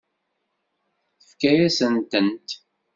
Tefka-yasent-tent. 1.19 2.49